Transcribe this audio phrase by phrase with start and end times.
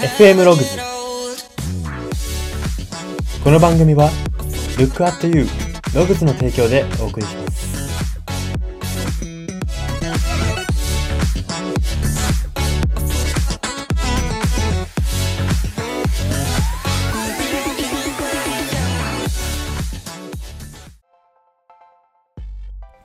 [0.00, 0.78] FM ログズ
[3.44, 4.08] この番組は
[4.78, 5.44] Look at You
[5.94, 7.60] ログズの提供でお送りします。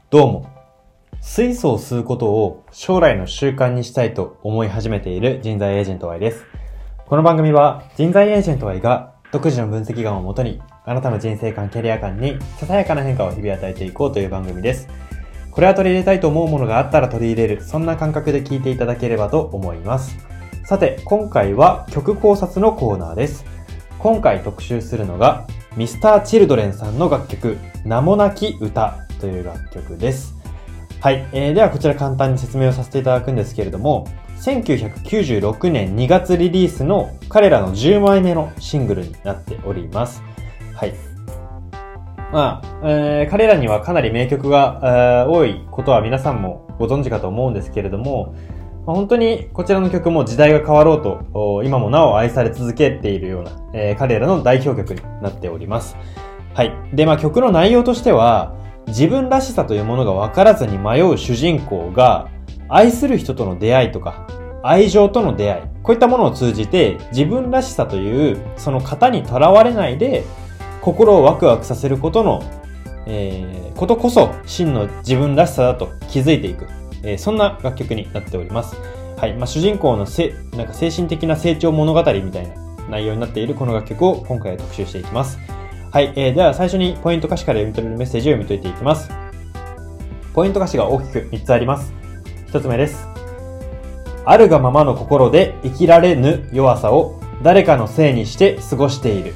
[0.10, 0.50] どうも。
[1.20, 6.46] 水素を吸うことを将来の習慣にしたいと思い始めている人材エージェント Y です。
[7.08, 14.88] この番組は人材エージェント Y が独自の分析眼をもとにあなたの人生観、キャリア観にささやかな変化を日々与えていこうという番組です。
[15.52, 20.18] これは取り入れたいと思うものがあったら取り入れる、そんな感覚で聞いていただければと思います。
[20.64, 23.46] さて、今回は曲考察のコーナーです。
[24.00, 25.46] 今回特集するのが
[25.78, 30.34] Mr.Children さんの楽曲名もなき歌という楽曲です。
[31.02, 34.08] はい、えー、ではこちら簡単に説明をさせていただくんですけれども、
[34.46, 40.22] 1996年2月リリースの彼らの10枚目のシングルになっております。
[40.76, 40.94] はい。
[42.32, 48.36] まあ、えー彼らにはかなり名曲が、えー多いことは皆さんもご存知かと思うんですけれども、
[48.86, 55.98] まあ本当にこちらの曲も時代が変わろうと、今もなお愛され続けているような、えー彼らの代表曲になっております。
[56.54, 56.72] はい。
[56.94, 58.54] で、まあ曲の内容としては、
[58.86, 62.30] 自分らしさというものが分からずに迷う主人公が、
[62.70, 64.28] 愛する人との出会いとか、
[64.64, 70.24] 愛情との出会い、こういったものを通じて、自分らしさという、その型にとらわれないで、
[70.82, 72.44] 心をワクワクさせることの、
[73.06, 76.68] えーことこそ、真の自分らしさだと気づいていく。
[77.04, 78.76] えーそんな楽曲になっております。
[79.18, 79.34] はい。
[79.36, 82.56] まあ、主人公のせ、なんか精神的な成長物語みたいな
[82.90, 85.38] 内容になっているこの楽曲を今回は特集していきます。
[85.92, 86.14] はい。
[86.16, 89.10] えーでは最初にポイント歌詞から読み取れるメッセージを読み解いていきます。
[90.34, 92.05] ポイント歌詞が大きく3つあります。
[92.56, 93.06] 1つ目です。
[94.24, 99.34] あるがままの心で生きられぬ弱さを誰かのせいにして過ごしている。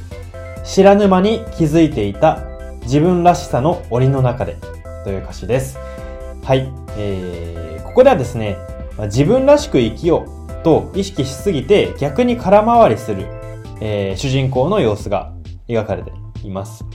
[0.63, 2.45] 知らぬ間に気づいていた
[2.83, 4.57] 自分らしさの檻の中で
[5.03, 5.77] という歌詞です。
[6.45, 6.71] はい。
[6.97, 8.55] えー、ここではですね、
[9.07, 13.25] 自分らしく生きようと意識しすぎて逆に空回りする、
[13.81, 15.33] えー主人公の様子が
[15.67, 16.85] 描かれています。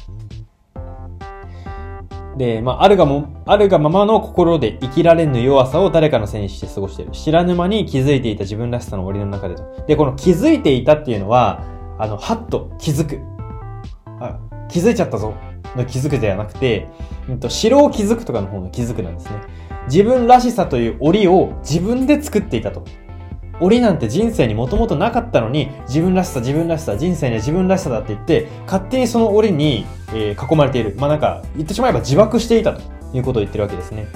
[2.37, 7.13] で、まあ、あるがも、あるがままの心で生きられぬ弱さを誰かのせいにして過ごしている。
[7.13, 9.63] 知らぬ間に気づいていた自分らしさの檻の中でと。
[9.87, 11.63] で、この気づいていたっていうのは、
[11.99, 13.21] あの、はっと気づく。
[14.21, 15.35] あ、気づいちゃったぞ。
[15.77, 16.89] の気づくではなくて、
[17.29, 19.41] うんと、城を気づくとかの方の気づくなんですね。
[19.87, 22.85] 自分らしさという檻を自分で作っていたと。
[23.61, 30.95] 檻なんて人生にもともとなかったのに、自分らしさ、自分らしさ、人生には自分らしさだって言って、勝手にその檻に、えー囲まれている。
[30.99, 32.83] まあなんか、言ってしまえば自爆していたと
[33.15, 34.07] いうことを言ってるわけですね。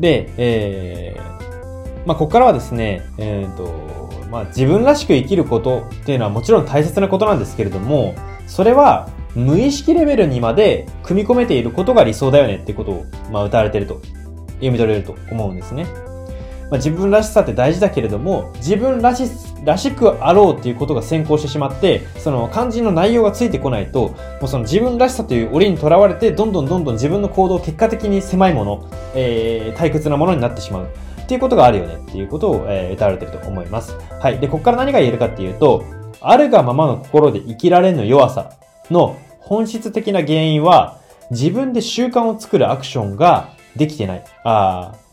[0.00, 8.14] で、えー、まあここからはですね、えっ、と、まあ自分らしく生きることっていうのはもちろん大切なことなんですけれども、
[8.46, 14.00] それは無意識レベルにまで組み込めていることが理想だよねってことを、まあ歌われてると、
[14.54, 15.86] 読み取れると思うんですね。
[16.70, 19.24] まあ、自分らしさって大事だけれども、自分らし、
[19.64, 30.88] らしくあろうっていうことが先行してしまって、その肝心の内容がついてこないと、もうその自分らしさという檻にとらわれて、どんどんどんどん自分の行動、結果的に狭いもの、えー、退屈なものになってしまう。
[31.22, 33.96] っていうことがあるよねっていうことを、えー、歌われてると思います。
[34.20, 34.38] はい。
[34.38, 35.84] で、ここから何が言えるかっていうと、
[36.20, 38.52] あるがままの心で生きられぬ弱さ
[38.90, 40.98] の本質的な原因は、
[41.30, 44.24] 自分で習慣を作るアクションができてない。
[44.42, 45.03] あー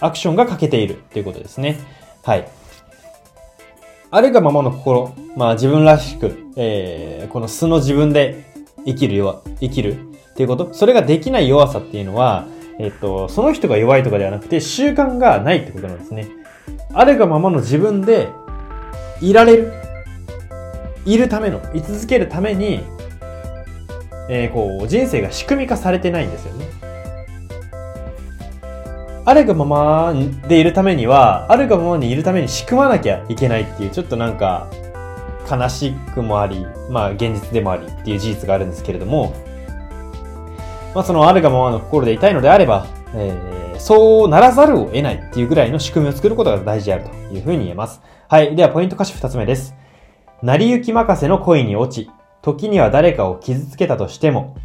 [0.00, 1.78] アクションが欠けているということですね。
[2.22, 2.48] はい。
[4.10, 8.44] あるがままの心、まあ自分らしく、えー、この素の自分で
[8.84, 12.46] 生きる弱、生きるっていうこと、それができない弱さっていうのは、
[12.78, 16.28] えっと、その人が弱いとかではなくて習慣がないってことなんですね。
[16.92, 18.28] あるがままの自分で
[19.20, 19.72] いられる。
[21.04, 22.80] いるための、居続けるために、
[24.28, 26.66] えー、こう、人生が仕組み化されてないんですよね。
[29.26, 30.14] あるがまま
[30.46, 34.68] でいるためには、あるがままにいるために仕組まなきゃいけないっていう、ちょっとなんか、
[35.50, 39.34] 悲しくもあり、まあ現実でもありっていう事実があるんですけれども、
[40.94, 42.86] まあそのあるがままの心でいたいのであれば、
[43.16, 48.00] えー、そうならざるを得ないっていうぐらいの仕組みを作ることが大事であるというふうに言えます。
[48.28, 48.54] はい。
[48.54, 49.74] ではポイント歌詞二つ目です。
[50.40, 52.10] 成り行き任せの恋に落ち、
[52.42, 54.56] 時には誰かを傷つけたとしても、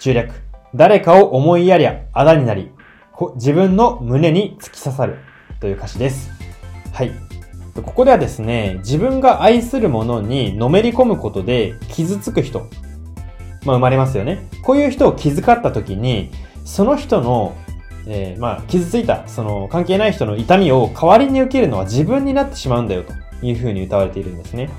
[0.00, 0.34] 中略。
[0.74, 2.72] 誰かを思いやりゃあだになり、
[3.34, 5.18] 自分の胸に突き刺さる
[5.60, 6.30] という歌詞です。
[6.92, 7.12] はい。
[7.74, 12.60] ここではですね、自分が愛するものにのめり込むことで傷つく人、
[13.64, 14.48] まあ生まれますよね。
[14.62, 16.30] こういう人を気遣った時に、
[16.64, 17.56] その人の、
[18.06, 24.70] えー、まあ、傷ついた、その、関係ない人の痛みを代わりに受けるのは自分になってしまうんだよ、というふうに歌われているんですね。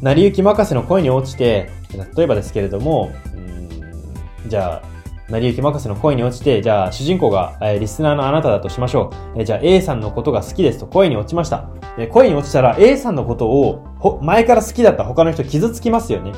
[0.00, 1.70] 成り行き任せの恋に落ちて、
[2.16, 4.91] 例えばですけれども、うんじゃあ、
[5.32, 9.38] 成り行き任せの恋に落ちて、じゃあ主人公が、えー、リスナーのあなただとしましょう。
[9.38, 11.70] えー、じゃあ A さんのことが好きですと恋に落ちました。
[11.96, 16.32] えー、恋に落ちたら A さんのことを前から好きだった他の人傷つきますよね。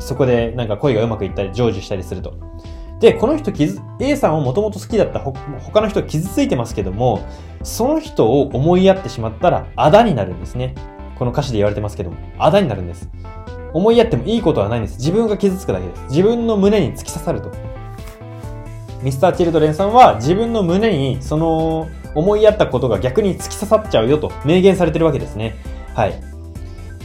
[0.00, 2.34] そこでなんか恋がうまくいったり成就したりすると。
[2.98, 7.20] で、この人傷、A さんをもともと好きだった他の人傷ついてますけども、
[7.62, 10.74] その人を思いやってしまったらあだになるんですね。
[11.16, 13.08] この歌詞で言われてますけども、あだになるんです。
[13.72, 14.98] 思いやってもいいことはないんです。
[14.98, 16.02] 自分が傷つくだけです。
[16.10, 17.71] 自分の胸に突き刺さると。
[19.02, 25.56] ミスター・チルドレンさんは自分の胸にその思いやったことが逆に突き刺さっちゃうよと明言されてるわけですね。
[25.94, 26.32] はい。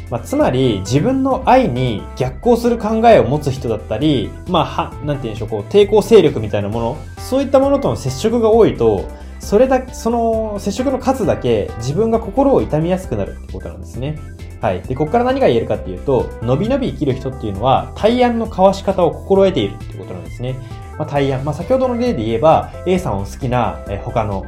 [0.10, 9.10] まあ、つまり自分の愛に逆行する考えを持つ人だったり、まあ、は、なんて言うんでしょう、こう、抵抗勢力みたいなもの、そういったものとの接触が多いと、
[9.40, 14.18] それだけ、その接触の数だけ自分が心を痛みやすくなるってことなんですね。
[14.62, 14.82] はい。
[14.82, 20.56] で、ここから何が言えるかっていうと、伸び伸び生きる人っていうのは、対案の交わし方を心得ているってことなんですね。
[20.98, 21.46] まあ、対案。
[21.46, 24.46] まあ、先ほどの例で言えば、A さんを好きな、え他の、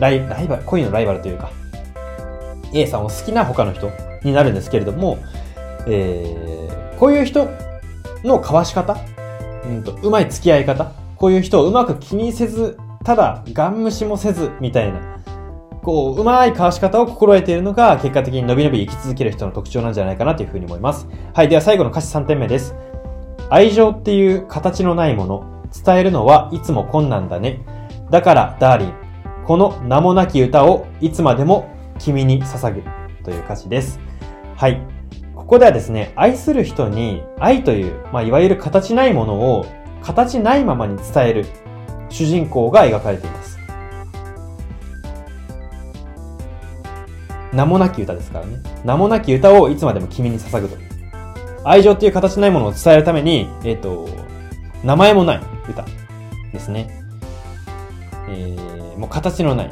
[0.00, 1.50] ライライバル、恋のライバルというか、
[2.72, 3.90] A さんを好きな他の人
[4.22, 5.18] になるんですけれども、
[5.86, 7.48] えー、こういう人
[8.24, 8.96] の交わし方、
[9.66, 15.18] うんと、うまい付き合い方、こういう人をうまく気にせず、ただ、ガン無視もせず、みたいな、
[15.82, 21.08] こう、うまい交わし方を心得ているのが、結果的に伸び伸び生き続ける人の特徴なんじゃないかなというふうに思います。
[21.32, 21.48] はい。
[21.48, 22.74] では最後の歌詞3点目です。
[23.50, 27.64] 愛情っていう形のないもの、伝えるのはいつも困難だね。
[28.10, 28.94] だから、ダーリン、
[29.46, 32.82] この名もなき歌をいつまでも君に捧ぐ
[33.24, 34.00] という歌詞です。
[34.56, 34.80] はい。
[35.34, 39.66] ここではですね、愛する人に愛という、まあ、いわゆる形ないものを
[40.02, 41.46] 形ないままに伝える
[42.10, 43.58] 主人公が描かれています。
[47.52, 48.58] 名もなき歌ですからね。
[48.84, 50.76] 名もなき歌をいつまでも君に捧ぐと。
[51.64, 54.08] 愛情っていう形ないものを伝えるために、えっ、ー、と、
[54.84, 55.84] 名前もない歌
[56.52, 56.88] ですね。
[58.28, 59.70] えー、もう形のない、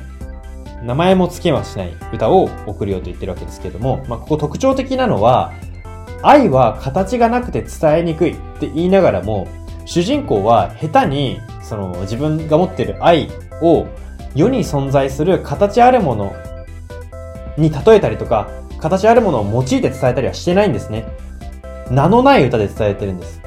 [0.82, 5.52] 名前も付けはしない歌を送るよと言ってるわけですけども、まあ、ここ特徴的なのは、
[6.22, 9.46] 愛は形がなくて伝えにくいって言いながらも、
[9.84, 13.28] 主人公は下手に、その自分が持ってる愛
[13.60, 13.86] を
[14.34, 16.36] 世に存在する形あるもの
[17.56, 18.48] に例えたりとか、
[18.78, 21.06] 形あるものを用いて伝えたりはしてないんですね。
[21.90, 23.45] 名のない歌で伝えてるんです。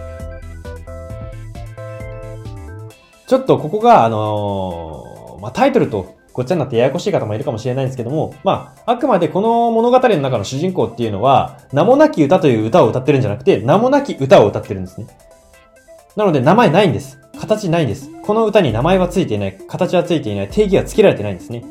[3.29, 15.05] ちょっとここが、あのー、まあ、タイトルとごっちゃになってややこしい方もいるかもしれないんですけども、まあ、あくまでこの物語の中の主人公っていうのは、名もなき歌という歌を歌ってるんじゃなくて、名もなき歌を歌ってるんですね。
[16.15, 17.19] なので名前ないんです。
[17.39, 18.09] 形ないんです。
[18.23, 21.63] この歌に名前はついていない、形はついていない、定義はつけられてないんですね。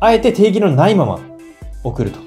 [0.00, 1.20] あえて定義のないまま
[1.84, 2.20] 送ると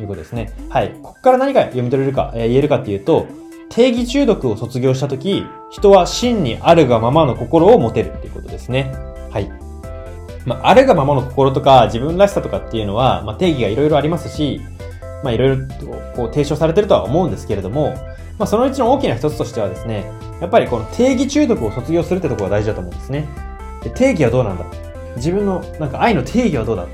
[0.00, 0.52] いうことですね。
[0.68, 0.92] はい。
[1.02, 3.26] ここから何が読み取れるか、えー、言えるかっていうと、
[3.74, 8.94] 定義中毒を卒業したとき、人は真にあるがままの心を持てるっていうことですね。
[9.32, 9.50] はい。
[10.46, 14.60] まあ、あるがままの心とか自分らしさとかっていうのは、まあ、定義がいろいろありますし、
[15.24, 17.94] まあ、いろいろとこう提唱されてるとは思うんですけれども、
[18.38, 20.08] まあ、そのうちの大きな一つとしてはですね、
[20.40, 23.26] やっぱりこの定義中毒を卒業するってところが大事だと思うんですね。
[23.82, 24.64] で定義はどうなんだ？
[25.16, 26.86] 自分の、なんか愛の定義はどうだ？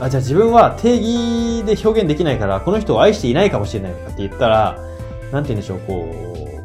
[0.00, 4.78] あ、じゃあ自分は定義で表現できないから、この人を愛していないかもしれないとかって言ったら、
[5.32, 6.08] なんて言うんでしょう、こ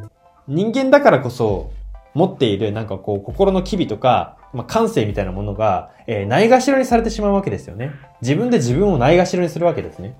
[0.07, 0.09] う、
[0.47, 1.71] 人間だからこそ
[2.13, 7.91] 持っているなんかこう心の機微とか、まあ、感性みたいなものが、えー、ないがしろにされてしまうわけですよね。
[8.21, 10.15] 自分で自分をないがしろにするわけですね。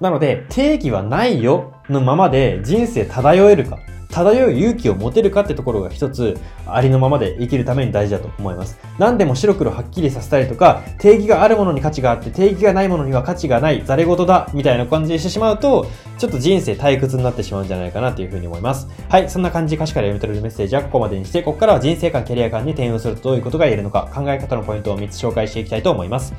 [0.00, 3.78] なので、定義はないよのままで人生漂えるか。
[4.08, 8.78] 漂う勇気を持てるかってところが一つ、ありのままで生きるために大事だと思います。
[8.98, 15.86] 何でも白黒はっきりさせたりとか、定義があるものに価値があって、定義がないものには価値がない、ざれ言だ、みたいな感じにしてしまうと、
[16.18, 18.88] ちょっと人生退屈になってしまうんじゃないかなというふうに思います。
[19.10, 26.32] はい、そんな感じ歌詞から読み取れるメッセージはここまでにして、ここからは人生観、キャリア観に転用するとどういうことが言えるのか、考え方のポイントを3つ紹介していきたいと思います。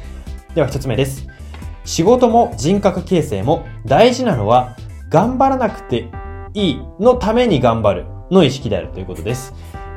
[0.56, 1.28] では1つ目です。
[1.88, 4.76] 仕事も人格形成も大事なのは
[5.10, 6.10] 頑張らなくて
[6.54, 9.54] いいのために頑張るの意識であるということです。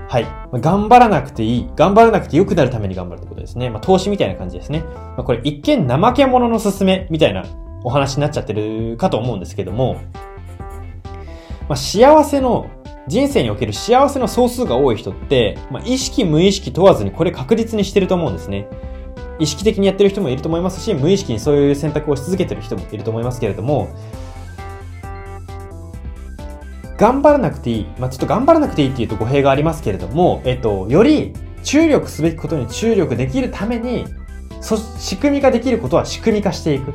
[0.09, 0.27] はい。
[0.61, 1.71] 頑張らなくていい。
[1.75, 3.71] 頑張らなくて良くなるために頑張るってことですね。
[3.71, 4.81] まあ、投資みたいな感じですね。
[4.81, 7.45] まあ、これ一見怠け者の勧めみたいな
[7.83, 10.01] お話になっちゃってるかと思うんですけども、
[11.69, 12.71] まあ、幸せの、
[13.09, 18.69] 人生における幸せの総数が多い人って、まあ、意識無意識問わずにこれ確実にしてると思うんですね。
[19.41, 23.89] 意識的にやってる人もいると思いますし、無意識にそういう選択をし続けてる人もいると思いますけれども、
[26.99, 27.87] 頑張らなくていい。
[27.99, 31.33] まあ、ちょっと頑張らなくていいっていうと語弊がありますけれども、えっと、より
[31.65, 34.05] 注力すべきことに注力できるために、
[34.61, 36.93] そ、仕組みができることは仕組み化していく。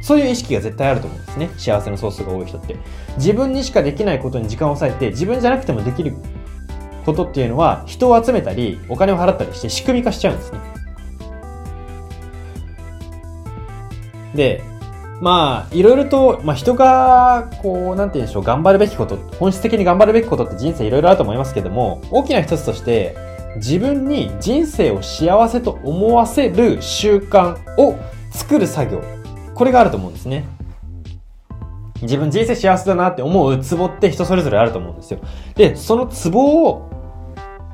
[0.00, 1.50] そういう意識が絶対あると思うんですね。
[1.58, 2.76] 幸せのソースが多い人って。
[3.16, 6.14] 自分にしかできないことに時間を割いて、自分じゃなくてもできる
[7.04, 10.85] ことっていうのは、人を集めたり、お金を払ったりして仕組み化しちゃうんですね。
[14.36, 14.62] で、
[15.20, 23.16] まあ、いろいろと、まあ人が、こう、なんて言うんでしょう、頑張るべきこと、本質的に頑張るべきことって人生いろいろあると思いますけども、大きな一つとして、
[23.56, 27.98] 自分に人生を幸せと思わせる習慣を
[28.30, 29.02] 作る作業。
[29.54, 30.44] これがあると思うんですね。
[32.02, 35.20] 自分人生幸せだなって思うツボって人それぞれあると思うんですよ。
[35.54, 36.90] で、そのツボを、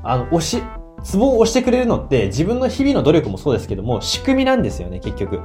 [0.04, 0.62] あの、押し、
[1.02, 5.40] ツボを押してくれるのって自分の日々の努力もそうですけども、仕組みなんですよね、結局。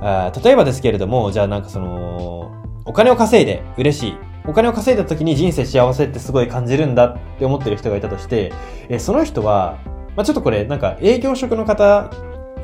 [0.00, 2.52] あ例えばですけれども、じゃあなんかその、
[2.84, 4.14] お金を稼いで嬉しい。
[4.46, 8.52] お金を稼いだ時に人生幸せってすごい感じるんだって思ってる人がいたとして、
[8.88, 9.78] えその人は、
[10.14, 12.10] まあ、ちょっとこれなんか営業職の方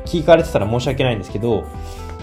[0.05, 1.65] 聞かれてたら申し訳ないんですけど、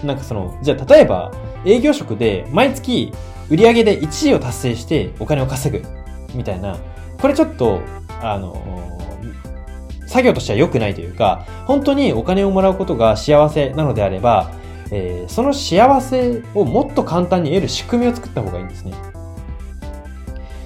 [0.03, 1.31] なんかその、じゃあ例えば
[1.65, 3.13] 営業職で毎月
[3.51, 5.85] 売上で1位を達成してお金を稼ぐ
[6.33, 6.77] みたいな、
[7.19, 7.81] これちょっと、
[8.21, 8.55] あの、
[10.07, 14.51] 作業としては良くないというか、本当にお金をもらうことが幸せなのであれば、
[14.91, 18.93] えー、その幸せをもっと簡単に得る仕組みを作った方がいいんですね。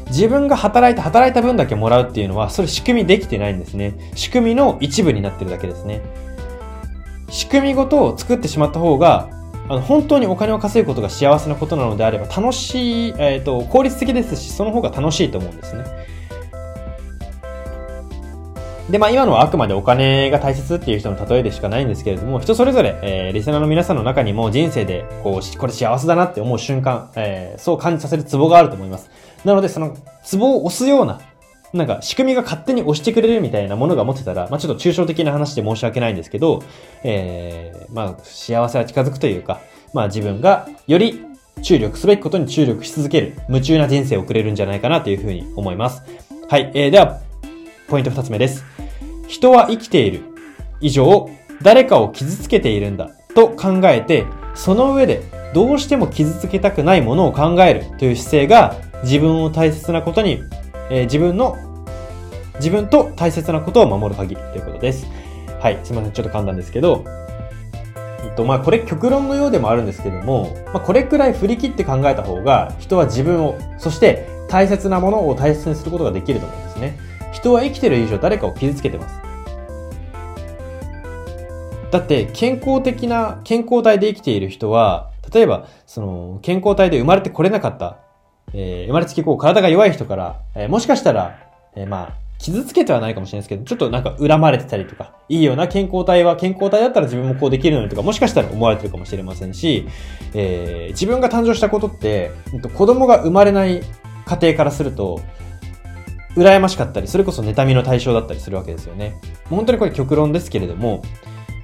[0.08, 3.96] 自分が働いて働いた分だけもらうっていうのは、それ仕組みできてないんですね。
[4.16, 6.02] 仕組みの一部になってるだけですね。
[7.30, 9.30] 仕組みごとを作ってしまった方が、
[9.68, 15.84] あの、本当にお金を稼ぐことが幸せなことなのであれば、楽しい、えっ、ー、と、効率的ですし、その方が楽しいと思うんですね。
[18.90, 29.10] で、まあ今のはあくまでお金が大切っていう人の例えでしかないんですけれども、人それぞれ、えー、リスナーの皆さんの中にも人生で、こう、これ幸せだなって思う瞬間、えー、そう感じさせるツボがあると思います。
[29.44, 31.20] なので、そのツボを押すような、
[31.74, 36.62] なんか仕組みが勝手に押してくれるみたいなものが持ってたら、まあちょっと抽象的な話で申し訳ないんですけど、
[37.04, 39.62] えー、まあ幸せは近づくというか、
[39.94, 41.26] まあ自分がより
[41.64, 46.04] 注力すべきことに注力し続ける、夢中な人生を送れるんじゃないかなというふうに思います。
[46.48, 47.20] はい、えー、では、
[47.88, 48.64] ポイント二つ目です。
[49.28, 50.22] 人は生きている
[50.82, 51.30] 以上、
[51.62, 55.24] 誰かを傷つけているんだと考えて、その上で
[55.54, 60.42] どうしても傷つけたくないものを考えるという姿勢が自分を大切なことに、
[60.90, 61.58] えー、自分の、
[62.56, 65.06] 自分と大切なことを守る鍵ということです。
[65.60, 66.14] はい、すみません。
[66.14, 67.04] ちょっと簡単ですけど、
[68.24, 76.98] えっと、まあ、これ極論のようでもあるんですけども、まあ、これくらい振り切って考えた方が、人は自分を、そして大切なものを大切にすることができると思うんですね。
[77.36, 79.22] 人は生きてる以上誰かを傷つけてます。
[81.92, 87.98] だって健康的な、健康体で生きている人は、例えば、その、健康体で生まれてこれなかった、
[88.54, 91.40] えー、生まれつきこう体が弱い人から、えー、もしかしたら、
[91.76, 99.88] えー、まあ、傷つけてはないかもしれないですけど、ちょっとなんか恨まれてたりとか、いいような健康体は健康体だったら自分もこうできるのにとか、もしかしたら思われてるかもしれませんし、
[100.34, 102.32] えー、自分が誕生したことって、
[102.74, 103.82] 子供が生まれない
[104.26, 105.22] 家庭からすると、
[106.36, 109.20] 羨ましかったり、それこそ妬みの対象だったりするわけですよね。
[109.50, 111.02] 本当にこれ極論ですけれども、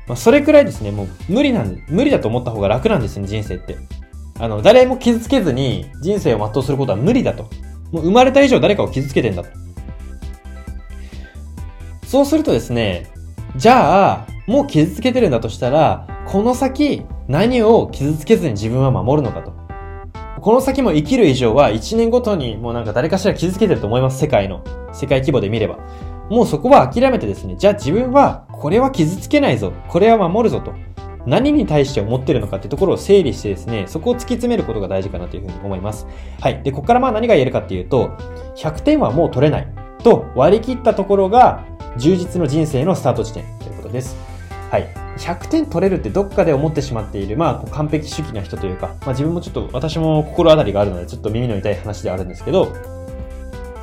[0.08, 3.78] まあ、それくらいですね、もう無理なん、無理だと思った方が楽なんですね、人生って。
[4.40, 7.44] あの、誰も傷つけずに人生を全うすることは無理だと。
[7.92, 9.50] もう生まれた以上誰かを傷つけてんだと。
[12.06, 13.12] そうするとですね、
[13.56, 19.61] じゃあ、もう傷つけてるんだとしたら、この先何を傷つけずに自分は守るのかと。
[20.42, 24.18] この先も生きる以上は1年ごとにもうなんか誰かしら傷つけてると思います。
[24.18, 24.64] 世界の。
[24.92, 25.78] 世界規模で見れば。
[26.32, 29.72] もうそこは諦めてですね、じゃあ自分はこれは傷つけないぞ。
[29.88, 30.74] これは守るぞと。
[31.28, 36.08] 何に対して思ってるのかっていうところを整理してですね、そこを突き詰めることが大事かなというふうに思います。
[36.40, 36.64] はい。
[36.64, 38.10] で、ここからまあ何が言えるかっていうと、
[38.56, 39.68] 100点はもう取れない
[40.04, 41.64] と割り切ったところが
[41.98, 44.18] 充実の人生のスタート地点ということです。
[44.72, 44.88] はい。
[45.22, 52.74] 100点取れるってどっかで思ってしまっている、まあ、完璧主義な人というか、まあ自分もちょっと、私も心当たりがあるので、ちょっと耳の痛い話ではあるんですけど、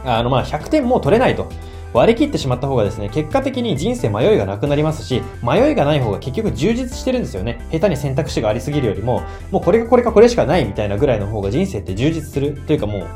[0.05, 1.49] あの、まあ、100点もう取れないと。
[1.95, 7.67] 割り切ってしまった方がですね、結果的に人生迷いがなくなりますし、迷いがない方が結局充実してるんですよね。
[7.73, 12.61] 下手に選択肢がありすぎるよりも、もうこれがこれかこれしかないみたいなぐらいの方が人生って充実する。
[12.67, 13.07] というかもう、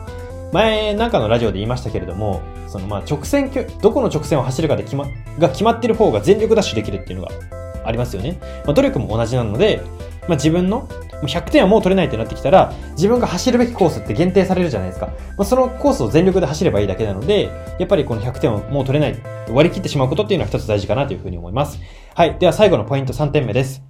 [0.53, 3.51] 前なんかのラジオで言いましたけれども、そのまあ直線、
[3.83, 5.07] どこの直線を走るかで決ま、
[5.39, 8.39] が決まってる方が全力ダッシュできるっていうのがありますよね。
[8.65, 9.83] まあ、努力も同じなので、
[10.29, 10.89] まあ、自分の
[11.23, 15.07] 100点はもう取れないってなってきたら、自分が走るべきコースって限定されるじゃないですか。
[15.07, 19.21] まあ、そのコースを全力で走ればいいだけなので、やっぱりこの100点をもう取れない、
[19.51, 21.81] 割り切ってしまうことっていうのは一つ大事かなというふうに思います。
[22.15, 22.37] はい。
[22.39, 23.83] では最後のポイント3点目です。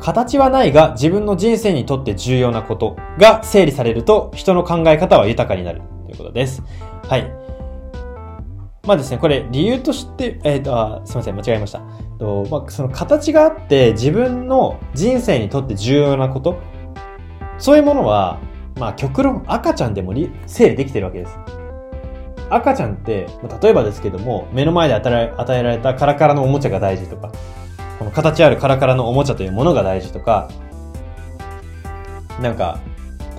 [0.00, 6.62] 形はないが自分の人生にとって重要なことが整理されると人の考え方は豊かになるということです。
[7.06, 7.39] はい。
[8.82, 11.80] まあですね、これ理由として、えっ、ー、と、すいません、間違えました。
[12.18, 16.58] とまあ、その形があって自分の人生にとって重要なこと、
[17.58, 18.40] そういうものは、
[18.78, 20.14] まあ極論赤ちゃんでも
[20.46, 21.38] 整理できてるわけです。
[22.48, 23.26] 赤ちゃんって、
[23.62, 25.08] 例えばですけども、目の前で与
[25.58, 27.30] えられたカラカラのおもちゃが大事とか、
[27.98, 30.48] この形あるカラカラのおもちゃというものが大事とか、
[32.40, 32.80] なんか、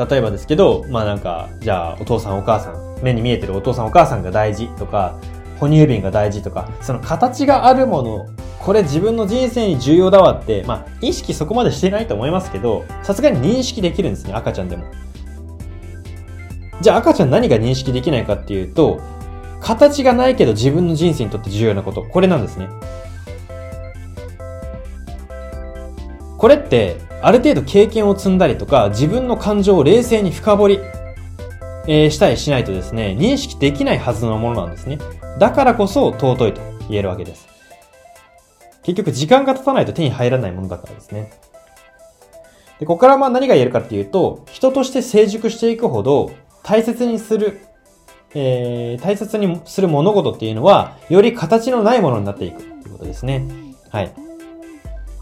[0.05, 5.19] 例えばですけど、まあなんか、じゃあお父さんお母さん、目に見えてるお父さんお母さんが大事とか、
[5.59, 8.25] 哺乳瓶が大事とか、その形があるもの、
[8.59, 14.85] これ自分の人生に重要だわって、まあ意識そこまでしてないと思いますけど、さすがに認識できるんですね、赤ちゃんでも。
[16.81, 18.99] じゃあ赤ちゃん何が認識できないかっていうと、
[19.59, 22.69] 形がないけど自分の人生にとって重要なこと、これなんですね。
[26.39, 30.79] これって、ある程度経験を積んだりとか、自分の感情を冷静に深掘り、
[31.87, 34.99] えー、したりしないとですね、認識できないはずのものなんですね。
[35.39, 37.47] だからこそ尊いと言えるわけです。
[38.83, 41.31] 結局時間が経たないと手に入らないものだからですね。
[42.79, 46.31] で、ここからまあ何が言えるかっていうと、人として成熟していくほど
[46.63, 47.61] 大切にする、
[48.33, 53.47] えー、大切にする物事っていうのは、より形のないものになっていくっていうことですね。
[53.89, 54.30] はい。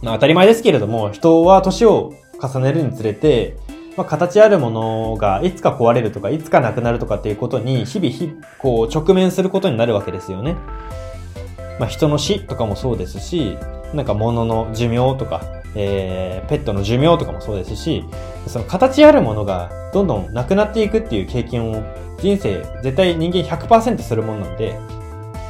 [0.01, 3.57] まあ、当たり前ですけれども、人は年を重ねるにつれて、
[3.97, 10.55] まあ、形あるものがいつか壊れるとか、いつかなくなるとかっていうことに、日々ひ、こう、直面することになるわけですよね。
[11.79, 13.57] まあ、人の死とかもそうですし、
[13.93, 15.41] なんか物の寿命とか、
[15.75, 18.03] えー、ペットの寿命とかもそうですし、
[18.47, 21.83] その形あるものがどんどんなくなっていくっていう経験を
[22.19, 24.77] 人生絶対人間100%するものなので、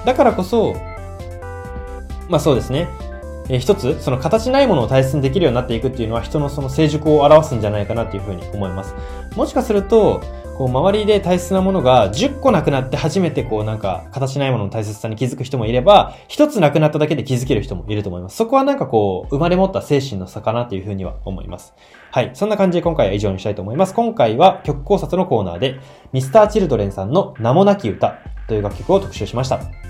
[0.06, 0.76] だからこそ、
[2.30, 2.88] まあそうですね。
[3.50, 8.96] えー、一つ、その形ないものを大切にできるようになっていくっていうのは人のその成熟を表すんじゃないかなっていうふうに思います。
[9.36, 10.22] もしかすると、
[10.60, 18.36] こう周りで大切なものが10個なくなって初めてこうなんか形ないものの大切さに気づく人もいれば、一つなくなっただけで気づける人もいると思います。
[18.36, 21.74] そこはなんかこう、生まれ持った精神の差かなっていうふうには思います。
[22.12, 22.32] はい。
[22.34, 23.94] そんな感じで今回は以上にしたいと思います。
[23.94, 25.80] 今回は曲考察のコーナーで、
[26.14, 29.89] Mr.Children さんの名もなき歌という楽曲を特集しました。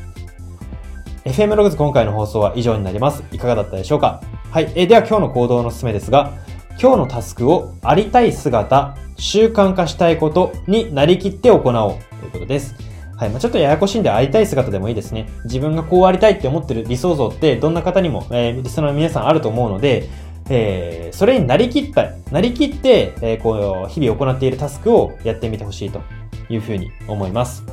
[1.29, 3.23] FM ログズ今回の放送は以上になります。
[3.31, 4.19] いかがだったでしょうか？
[4.49, 4.73] はい。
[4.75, 6.33] えー、では今日の行動のおすすめですが、
[6.81, 12.73] 今日のタスクをありたい姿、習慣化したいことになりきって行おうということです。
[13.15, 13.29] はい。
[13.29, 15.29] まあ、ちょっとややこしいんでありたい姿でもいいですね。
[15.43, 20.09] 自分がこうありたいって思ってる理想像ってどんな方にも、えー、リスナーの皆さんあると思うので、
[20.49, 26.01] えー、それになりきった、なりきって、えー、こう、日々行っているタスクをやってみてほしいと
[26.49, 27.63] いうふうに思います。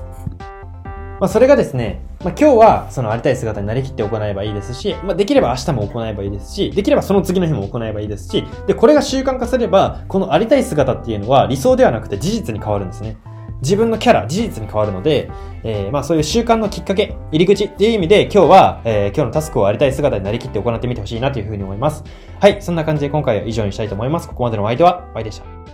[1.18, 13.16] まあ、それがですね、まあ、今日はそのありたい姿になりきって行えばいいですし、まあ、できれば明日も行えばいいですし、できればその次の日も行えばいいですし、で、これが習慣化すれば、このありたい姿っていうのは理想ではなくて事実に変わるんですね。
[13.62, 15.30] 自分のキャラ、事実に変わるので、
[15.62, 22.02] えー、まあそういう習慣のきっかけ、入り口っていう意味で今日は、えー、今日のタスクをありたい姿になりきって行ってみてほしいなというふうに思います。
[22.40, 24.26] はい、そんな感じで今回は以上にしたいと思います。
[24.26, 25.65] ここまでのお相手は、バイでした。